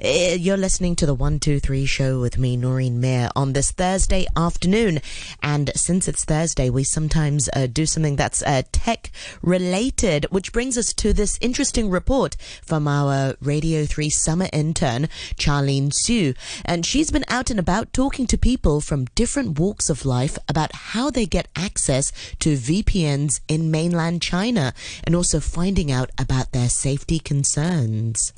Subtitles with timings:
[0.00, 5.00] Uh, you're listening to the 123 show with me, Noreen Mayer, on this Thursday afternoon.
[5.42, 9.10] And since it's Thursday, we sometimes uh, do something that's uh, tech
[9.42, 15.90] related, which brings us to this interesting report from our Radio 3 summer intern, Charline
[15.90, 16.36] Xu.
[16.64, 20.72] And she's been out and about talking to people from different walks of life about
[20.94, 26.68] how they get access to VPNs in mainland China and also finding out about their
[26.68, 28.32] safety concerns.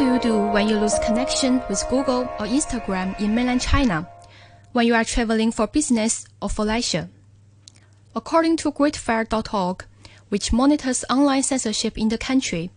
[0.00, 4.08] Do you do when you lose connection with Google or Instagram in mainland China?
[4.72, 7.10] When you are traveling for business or for leisure?
[8.16, 9.84] According to GreatFire.org,
[10.30, 12.70] which monitors online censorship in the country,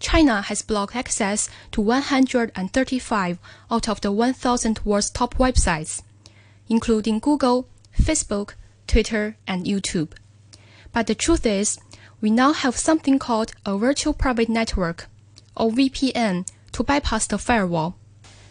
[0.00, 3.38] China has blocked access to 135
[3.70, 6.02] out of the 1,000 world's top websites,
[6.68, 8.54] including Google, Facebook,
[8.88, 10.14] Twitter, and YouTube.
[10.92, 11.78] But the truth is,
[12.20, 15.06] we now have something called a virtual private network
[15.56, 16.44] or VPN
[16.76, 17.96] to bypass the firewall.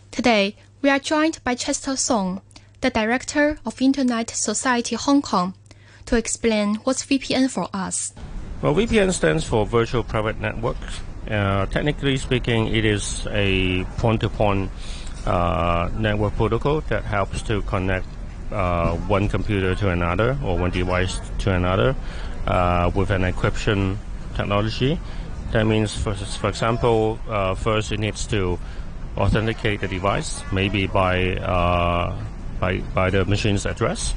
[0.10, 2.42] Today, we are joined by Chester Song,
[2.82, 5.54] the director of Internet Society Hong Kong,
[6.08, 8.14] to explain what's VPN for us.
[8.64, 10.78] Well, VPN stands for Virtual Private Network.
[11.30, 14.72] Uh, technically speaking, it is a point-to-point
[15.28, 18.08] uh, network protocol that helps to connect
[18.52, 21.96] uh, one computer to another or one device to another
[22.48, 23.98] uh, with an encryption
[24.36, 25.00] technology
[25.56, 28.60] that means, for, for example, uh, first it needs to
[29.16, 32.14] authenticate the device, maybe by uh,
[32.60, 34.14] by by the machine's address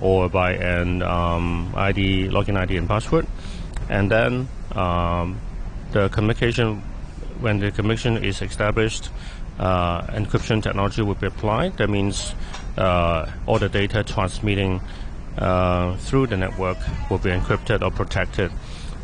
[0.00, 3.26] or by an um, ID, login ID and password,
[3.88, 5.40] and then um,
[5.90, 6.82] the communication.
[7.40, 9.10] When the communication is established,
[9.58, 11.76] uh, encryption technology will be applied.
[11.78, 12.32] That means
[12.78, 14.80] uh, all the data transmitting
[15.36, 16.78] uh, through the network
[17.10, 18.52] will be encrypted or protected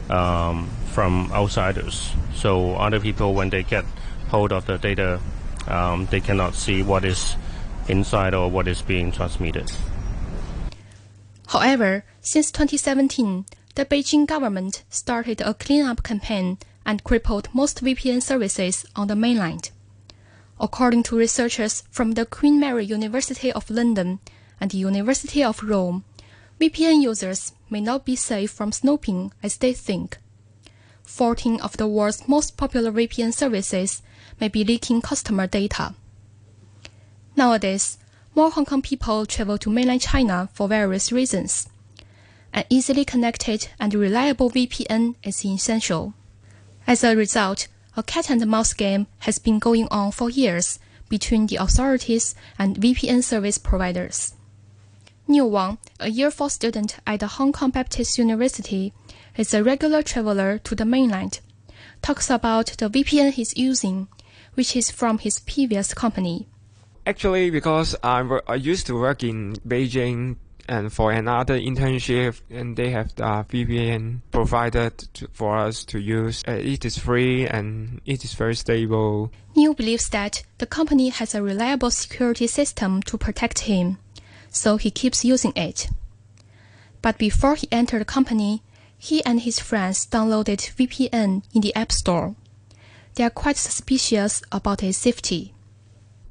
[0.08, 2.12] um, from outsiders.
[2.34, 3.84] So other people, when they get
[4.28, 5.20] hold of the data,
[5.66, 7.36] um, they cannot see what is
[7.88, 9.70] inside or what is being transmitted.
[11.48, 13.44] However, since 2017,
[13.74, 19.70] the Beijing government started a cleanup campaign and crippled most VPN services on the mainland.
[20.60, 24.20] According to researchers from the Queen Mary University of London
[24.60, 26.04] and the University of Rome,
[26.60, 30.18] VPN users may not be safe from snooping as they think.
[31.04, 34.02] 14 of the world's most popular VPN services
[34.40, 35.94] may be leaking customer data.
[37.36, 37.98] Nowadays,
[38.34, 41.68] more Hong Kong people travel to mainland China for various reasons.
[42.52, 46.14] An easily connected and reliable VPN is essential.
[46.86, 51.46] As a result, a cat and mouse game has been going on for years between
[51.46, 54.34] the authorities and VPN service providers.
[55.28, 58.92] Niu Wang, a year four student at the Hong Kong Baptist University,
[59.36, 61.40] is a regular traveler to the mainland.
[62.02, 64.08] Talks about the VPN he's using,
[64.54, 66.48] which is from his previous company.
[67.06, 70.36] Actually, because I, I used to work in Beijing
[70.68, 76.42] and for another internship, and they have the VPN provided to, for us to use.
[76.46, 79.32] Uh, it is free and it is very stable.
[79.56, 83.98] Niu believes that the company has a reliable security system to protect him,
[84.52, 85.88] so he keeps using it.
[87.00, 88.62] But before he entered the company,
[88.96, 92.36] he and his friends downloaded VPN in the App Store.
[93.16, 95.52] They are quite suspicious about its safety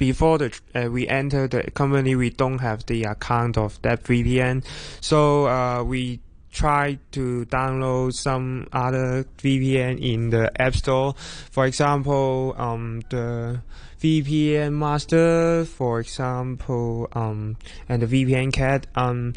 [0.01, 4.65] before the uh, we enter the company, we don't have the account of that VPN,
[4.99, 6.19] so uh, we
[6.51, 11.15] try to download some other VPN in the App Store.
[11.49, 13.61] For example, um, the
[14.01, 17.57] VPN Master, for example, um,
[17.87, 18.87] and the VPN Cat.
[18.95, 19.33] Um,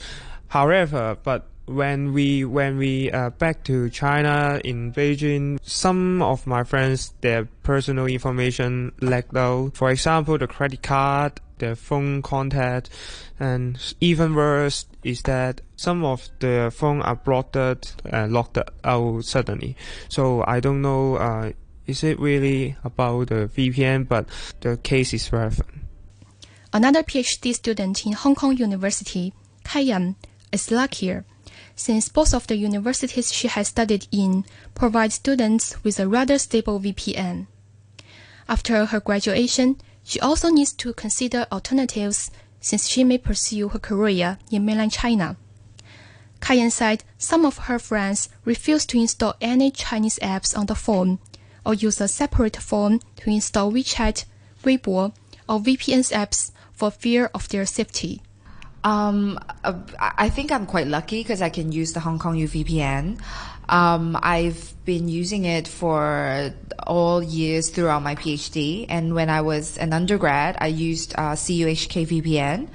[0.49, 6.63] however, but when we when we uh, back to China in Beijing, some of my
[6.65, 9.77] friends their personal information leaked out.
[9.77, 12.91] For example, the credit card, their phone contact,
[13.39, 19.77] and even worse is that some of the phone are blocked, uh, locked out suddenly.
[20.09, 21.17] So I don't know.
[21.17, 21.53] Uh,
[21.87, 24.09] is it really about the VPN?
[24.09, 24.29] But
[24.61, 25.69] the case is relevant.
[26.73, 30.17] Another PhD student in Hong Kong University, Kai Yan,
[30.51, 31.25] is luckier
[31.77, 36.81] since both of the universities she has studied in provide students with a rather stable
[36.81, 37.47] VPN.
[38.49, 42.31] After her graduation, she also needs to consider alternatives
[42.61, 45.37] since she may pursue her career in mainland China.
[46.41, 51.19] Kayan said some of her friends refuse to install any Chinese apps on the phone
[51.65, 54.27] or use a separate phone to install WeChat,
[54.63, 55.15] Weibo,
[55.49, 58.21] or VPN apps for fear of their safety.
[58.85, 62.47] Um, uh, I think I'm quite lucky because I can use the Hong Kong U
[62.47, 63.19] VPN.
[63.67, 66.53] Um, I've been using it for
[66.87, 72.07] all years throughout my PhD, and when I was an undergrad, I used uh, CUHK
[72.07, 72.69] VPN.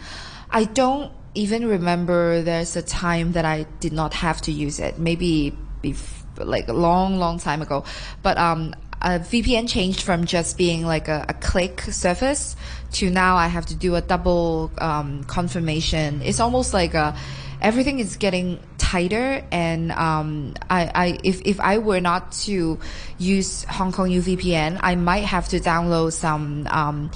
[0.49, 4.97] I don't even remember there's a time that I did not have to use it.
[4.97, 7.83] Maybe bef- like a long, long time ago.
[8.23, 12.55] But um, a VPN changed from just being like a, a, click service
[12.93, 16.21] to now I have to do a double um, confirmation.
[16.21, 17.15] It's almost like a
[17.61, 22.79] everything is getting tighter and um, I, I if, if I were not to
[23.17, 27.11] use Hong Kong UVPN, I might have to download some um,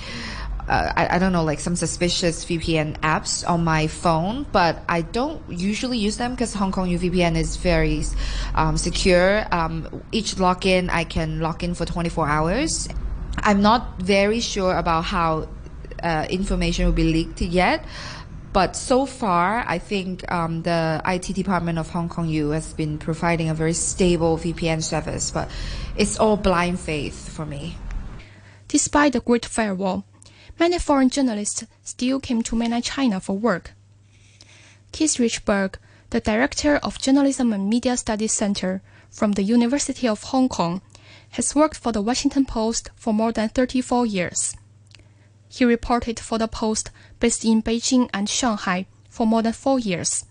[0.68, 5.02] uh, I, I, don't know, like some suspicious VPN apps on my phone, but I
[5.02, 8.04] don't usually use them because Hong Kong UVPN is very
[8.56, 9.46] um, secure.
[9.52, 12.88] Um, each login, I can log in for 24 hours.
[13.38, 15.50] I'm not very sure about how
[16.02, 17.86] uh, information will be leaked yet.
[18.54, 23.00] But so far, I think um, the IT department of Hong Kong U has been
[23.00, 25.50] providing a very stable VPN service, but
[25.98, 27.76] it's all blind faith for me.
[28.68, 30.06] Despite the Great Firewall,
[30.60, 33.72] many foreign journalists still came to mainland China for work.
[34.92, 35.76] Keith Richburg,
[36.12, 40.82] the director of Journalism and Media Studies Center from the University of Hong Kong,
[41.32, 44.56] has worked for the Washington Post for more than 34 years.
[45.50, 50.26] He reported for the Post based in Beijing and Shanghai for more than four years.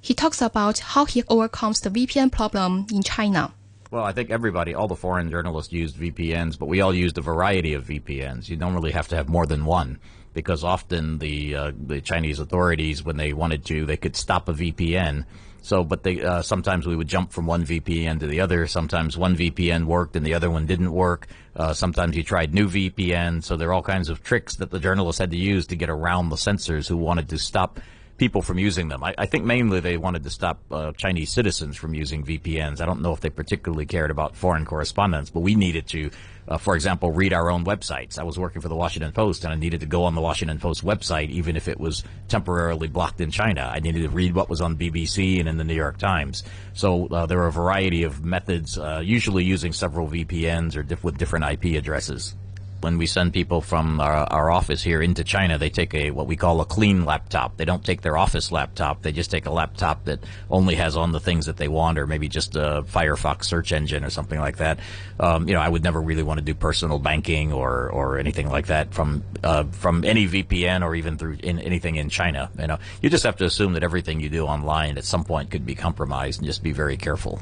[0.00, 3.54] He talks about how he overcomes the VPN problem in China.
[3.92, 7.20] Well, I think everybody, all the foreign journalists used VPNs, but we all used a
[7.20, 8.48] variety of VPNs.
[8.48, 9.98] You don't really have to have more than one
[10.32, 14.54] because often the uh, the Chinese authorities, when they wanted to, they could stop a
[14.54, 15.26] VPN.
[15.60, 18.66] So, but they uh, sometimes we would jump from one VPN to the other.
[18.66, 21.26] Sometimes one VPN worked and the other one didn't work.
[21.54, 23.44] Uh, sometimes you tried new VPN.
[23.44, 25.90] So there are all kinds of tricks that the journalists had to use to get
[25.90, 27.78] around the censors who wanted to stop
[28.22, 29.02] people from using them.
[29.02, 32.80] I, I think mainly they wanted to stop uh, Chinese citizens from using VPNs.
[32.80, 36.08] I don't know if they particularly cared about foreign correspondents, but we needed to,
[36.46, 38.20] uh, for example, read our own websites.
[38.20, 40.60] I was working for the Washington Post, and I needed to go on the Washington
[40.60, 43.68] Post website, even if it was temporarily blocked in China.
[43.74, 46.44] I needed to read what was on BBC and in the New York Times.
[46.74, 51.02] So uh, there are a variety of methods, uh, usually using several VPNs or diff-
[51.02, 52.36] with different IP addresses
[52.82, 56.26] when we send people from our, our, office here into China, they take a what
[56.26, 57.56] we call a clean laptop.
[57.56, 59.02] They don't take their office laptop.
[59.02, 60.18] They just take a laptop that
[60.50, 64.04] only has on the things that they want, or maybe just a Firefox search engine
[64.04, 64.80] or something like that.
[65.20, 68.48] Um, you know, I would never really want to do personal banking or or anything
[68.48, 72.50] like that from uh, from any VPN or even through in, anything in China.
[72.58, 75.50] You know, you just have to assume that everything you do online at some point
[75.50, 77.40] could be compromised, and just be very careful.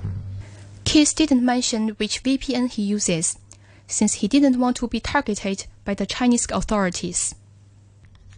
[0.85, 3.39] Keith didn't mention which VPN he uses
[3.91, 7.35] since he didn't want to be targeted by the Chinese authorities.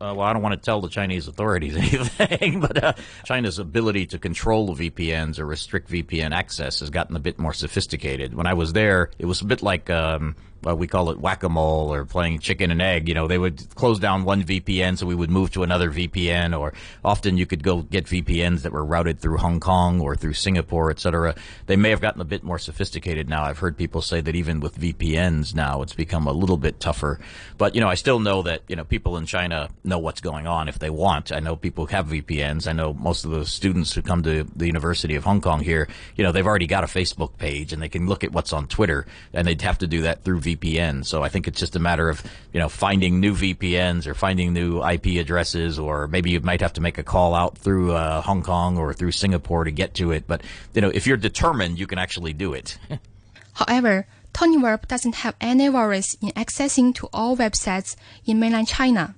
[0.00, 1.76] Uh, well, I don't want to tell the Chinese authorities
[2.18, 2.92] anything, but uh,
[3.24, 8.34] China's ability to control VPNs or restrict VPN access has gotten a bit more sophisticated.
[8.34, 10.34] When I was there, it was a bit like um,
[10.66, 13.08] uh, we call it whack-a-mole or playing chicken and egg.
[13.08, 16.58] You know, they would close down one VPN, so we would move to another VPN,
[16.58, 16.72] or
[17.04, 20.90] often you could go get VPNs that were routed through Hong Kong or through Singapore,
[20.90, 21.34] etc.
[21.66, 23.44] They may have gotten a bit more sophisticated now.
[23.44, 27.18] I've heard people say that even with VPNs now, it's become a little bit tougher.
[27.58, 30.46] But you know, I still know that you know people in China know what's going
[30.46, 31.32] on if they want.
[31.32, 32.68] I know people have VPNs.
[32.68, 35.88] I know most of the students who come to the University of Hong Kong here,
[36.16, 38.66] you know, they've already got a Facebook page and they can look at what's on
[38.68, 41.04] Twitter, and they'd have to do that through VPN VPN.
[41.04, 44.52] So I think it's just a matter of, you know, finding new VPNs or finding
[44.52, 48.20] new IP addresses, or maybe you might have to make a call out through uh,
[48.20, 50.26] Hong Kong or through Singapore to get to it.
[50.26, 50.42] But,
[50.74, 52.78] you know, if you're determined, you can actually do it.
[53.54, 59.14] However, Tony Werb doesn't have any worries in accessing to all websites in mainland China.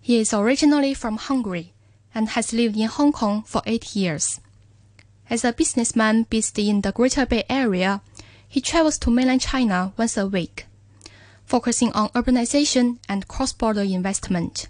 [0.00, 1.72] He is originally from Hungary
[2.14, 4.40] and has lived in Hong Kong for eight years.
[5.30, 8.02] As a businessman based in the Greater Bay Area,
[8.52, 10.66] he travels to mainland China once a week,
[11.46, 14.68] focusing on urbanization and cross-border investment.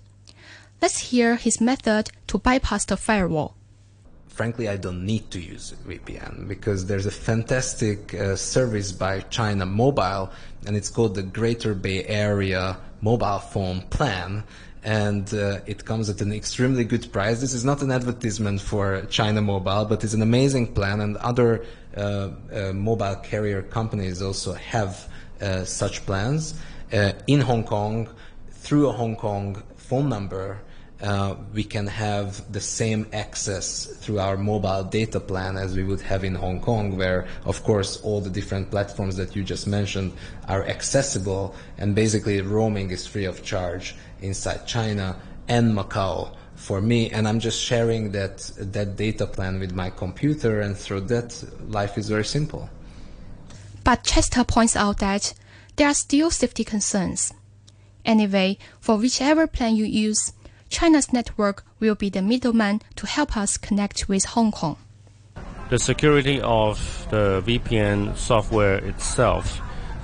[0.81, 3.57] Let's hear his method to bypass the firewall.
[4.29, 9.67] Frankly, I don't need to use VPN because there's a fantastic uh, service by China
[9.67, 10.31] Mobile,
[10.65, 14.45] and it's called the Greater Bay Area Mobile Phone Plan
[14.85, 17.41] and uh, it comes at an extremely good price.
[17.41, 21.65] This is not an advertisement for China Mobile, but it's an amazing plan, and other
[21.97, 25.09] uh, uh, mobile carrier companies also have
[25.41, 26.55] uh, such plans.
[26.93, 28.09] Uh, in Hong Kong,
[28.51, 30.59] through a Hong Kong phone number,
[31.03, 36.01] uh, we can have the same access through our mobile data plan as we would
[36.01, 40.13] have in Hong Kong, where, of course, all the different platforms that you just mentioned
[40.49, 45.17] are accessible, and basically roaming is free of charge inside China
[45.49, 50.61] and Macau for me, and I'm just sharing that that data plan with my computer,
[50.61, 52.71] and through that, life is very simple.
[53.83, 55.35] But Chester points out that
[55.75, 57.33] there are still safety concerns.
[58.05, 60.33] Anyway, for whichever plan you use,
[60.73, 64.79] China's network will be the middleman to help us connect with Hong Kong.
[65.69, 69.61] The security of the VPN software itself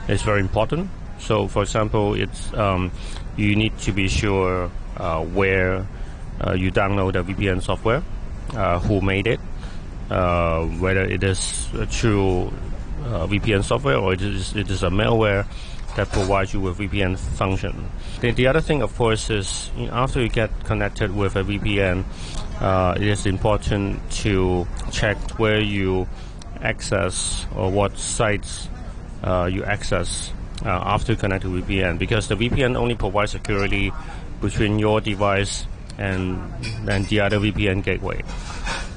[0.09, 0.91] is very important.
[1.19, 2.93] So, for example, it's um,
[3.37, 5.87] you need to be sure uh, where
[6.41, 8.03] uh, you download the VPN software,
[8.55, 9.41] uh, who made it,
[10.11, 12.53] uh, whether it is a true
[13.05, 15.47] uh, VPN software or it is, it is a malware
[15.99, 17.91] that provides you with VPN function.
[18.21, 22.05] The, the other thing, of course, is you after you get connected with a VPN,
[22.61, 26.07] uh, it is important to check where you
[26.63, 28.69] access or what sites
[29.25, 30.33] uh, you access
[30.65, 33.93] uh, after connecting to VPN because the VPN only provides security
[34.41, 35.67] between your device
[35.99, 36.39] and
[36.85, 38.23] then the other VPN gateway.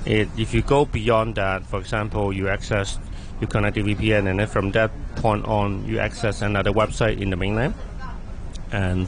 [0.05, 2.99] It, if you go beyond that, for example, you access
[3.41, 7.31] you connect to VPN, and then from that point on, you access another website in
[7.31, 7.73] the mainland,
[8.71, 9.07] and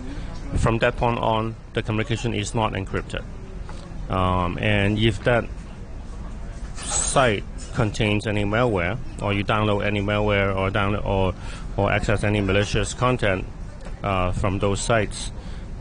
[0.57, 3.23] from that point on, the communication is not encrypted.
[4.09, 5.45] Um, and if that
[6.75, 11.33] site contains any malware, or you download any malware, or download or
[11.77, 13.45] or access any malicious content
[14.03, 15.31] uh, from those sites,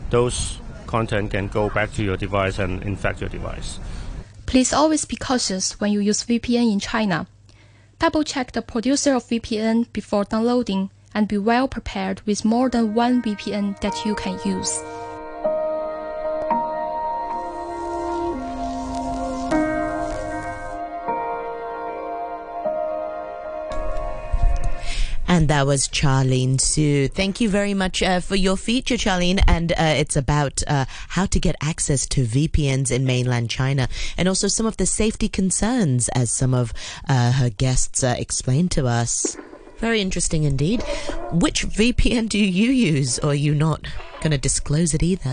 [0.09, 3.79] those content can go back to your device and infect your device.
[4.45, 7.27] Please always be cautious when you use VPN in China.
[8.03, 12.93] Double check the producer of VPN before downloading and be well prepared with more than
[12.93, 14.77] one VPN that you can use.
[25.33, 27.11] And that was Charline Xu.
[27.11, 29.43] Thank you very much uh, for your feature, Charline.
[29.47, 34.27] And uh, it's about uh, how to get access to VPNs in mainland China and
[34.27, 36.71] also some of the safety concerns, as some of
[37.09, 39.35] uh, her guests uh, explained to us.
[39.79, 40.83] Very interesting indeed.
[41.31, 43.87] Which VPN do you use, or are you not
[44.21, 45.21] going to disclose it either?